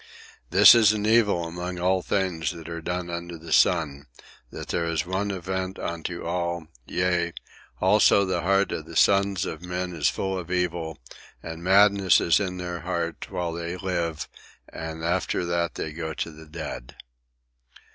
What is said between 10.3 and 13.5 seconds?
of evil, and madness is in their heart